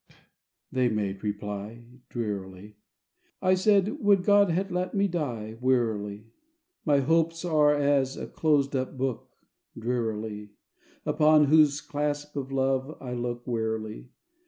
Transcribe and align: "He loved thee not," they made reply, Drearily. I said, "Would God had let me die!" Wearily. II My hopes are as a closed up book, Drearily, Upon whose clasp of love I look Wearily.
"He 0.09 0.09
loved 0.09 0.19
thee 0.19 0.27
not," 0.31 0.71
they 0.71 0.89
made 0.95 1.23
reply, 1.23 1.85
Drearily. 2.09 2.75
I 3.39 3.53
said, 3.53 3.99
"Would 3.99 4.23
God 4.23 4.49
had 4.49 4.71
let 4.71 4.95
me 4.95 5.07
die!" 5.07 5.59
Wearily. 5.61 6.13
II 6.21 6.25
My 6.85 6.99
hopes 7.01 7.45
are 7.45 7.75
as 7.75 8.17
a 8.17 8.25
closed 8.25 8.75
up 8.75 8.97
book, 8.97 9.29
Drearily, 9.77 10.53
Upon 11.05 11.43
whose 11.43 11.81
clasp 11.81 12.35
of 12.35 12.51
love 12.51 12.97
I 12.99 13.13
look 13.13 13.45
Wearily. 13.45 14.09